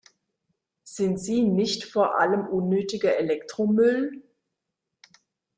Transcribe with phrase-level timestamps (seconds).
[0.83, 4.23] Sind sie nicht vor allem unnötiger Elektromüll?